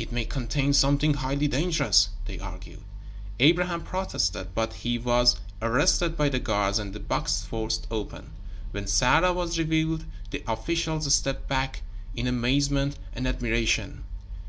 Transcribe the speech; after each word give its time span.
"It 0.00 0.10
may 0.10 0.24
contain 0.24 0.72
something 0.72 1.14
highly 1.14 1.46
dangerous," 1.46 2.08
they 2.24 2.40
argued. 2.40 2.82
Abraham 3.38 3.82
protested, 3.84 4.48
but 4.52 4.72
he 4.72 4.98
was 4.98 5.36
arrested 5.62 6.16
by 6.16 6.28
the 6.28 6.40
guards 6.40 6.80
and 6.80 6.92
the 6.92 6.98
box 6.98 7.42
forced 7.42 7.86
open. 7.88 8.30
When 8.72 8.88
Sarah 8.88 9.32
was 9.32 9.56
revealed, 9.56 10.06
the 10.32 10.42
officials 10.48 11.14
stepped 11.14 11.46
back 11.46 11.82
in 12.16 12.26
amazement 12.26 12.98
and 13.14 13.28
admiration. 13.28 14.02